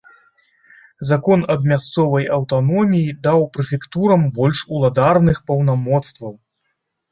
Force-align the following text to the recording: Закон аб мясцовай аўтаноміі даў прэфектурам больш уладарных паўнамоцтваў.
Закон 1.09 1.43
аб 1.55 1.67
мясцовай 1.71 2.25
аўтаноміі 2.39 3.13
даў 3.29 3.45
прэфектурам 3.59 4.27
больш 4.41 4.65
уладарных 4.75 5.37
паўнамоцтваў. 5.53 6.33